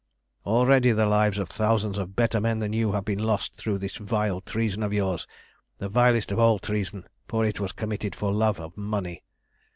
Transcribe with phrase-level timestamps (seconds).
[0.47, 3.97] "Already the lives of thousands of better men than you have been lost through this
[3.97, 5.27] vile treason of yours,
[5.77, 9.21] the vilest of all treason, for it was committed for love of money.